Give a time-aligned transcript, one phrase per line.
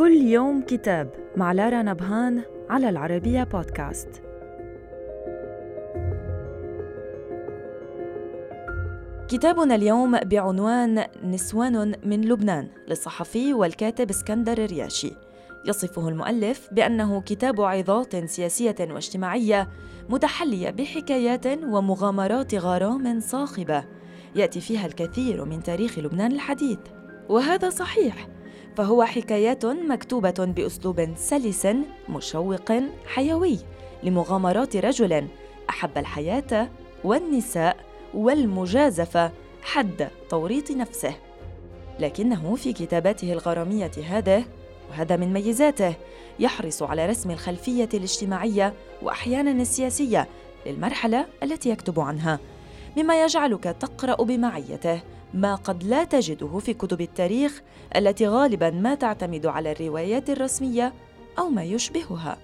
[0.00, 4.22] كل يوم كتاب مع لارا نبهان على العربية بودكاست.
[9.28, 15.12] كتابنا اليوم بعنوان نسوان من لبنان للصحفي والكاتب اسكندر الرياشي.
[15.66, 19.68] يصفه المؤلف بأنه كتاب عظات سياسية واجتماعية
[20.08, 23.84] متحلية بحكايات ومغامرات غرام صاخبة.
[24.36, 26.78] يأتي فيها الكثير من تاريخ لبنان الحديث.
[27.28, 28.39] وهذا صحيح
[28.76, 31.68] فهو حكايات مكتوبة بأسلوب سلس
[32.08, 32.72] مشوق
[33.06, 33.58] حيوي
[34.02, 35.28] لمغامرات رجل
[35.70, 36.68] أحب الحياة
[37.04, 37.76] والنساء
[38.14, 41.14] والمجازفة حد توريط نفسه.
[42.00, 44.44] لكنه في كتاباته الغرامية هذه
[44.90, 45.94] وهذا من ميزاته
[46.38, 50.28] يحرص على رسم الخلفية الاجتماعية وأحيانا السياسية
[50.66, 52.38] للمرحلة التي يكتب عنها.
[52.96, 55.00] مما يجعلك تقرأ بمعيته
[55.34, 57.62] ما قد لا تجده في كتب التاريخ
[57.96, 60.92] التي غالبا ما تعتمد على الروايات الرسمية
[61.38, 62.38] أو ما يشبهها.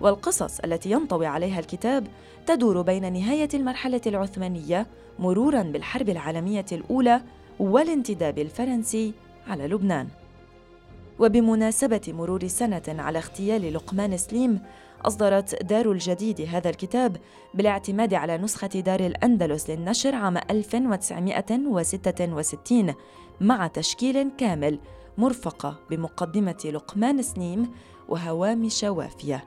[0.00, 2.06] والقصص التي ينطوي عليها الكتاب
[2.46, 4.86] تدور بين نهاية المرحلة العثمانية
[5.18, 7.20] مرورا بالحرب العالمية الأولى
[7.58, 9.12] والانتداب الفرنسي
[9.48, 10.08] على لبنان.
[11.18, 14.60] وبمناسبة مرور سنة على اغتيال لقمان سليم
[15.04, 17.16] أصدرت دار الجديد هذا الكتاب
[17.54, 22.94] بالاعتماد على نسخة دار الأندلس للنشر عام 1966
[23.40, 24.78] مع تشكيل كامل
[25.18, 27.70] مرفقة بمقدمة لقمان سنيم
[28.08, 29.44] وهوامش وافية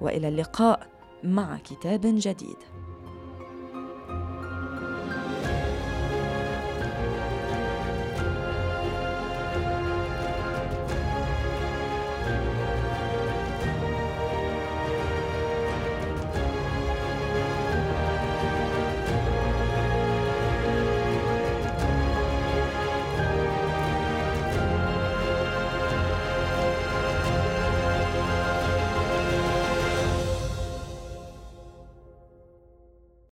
[0.00, 0.86] وإلى اللقاء
[1.24, 2.56] مع كتاب جديد.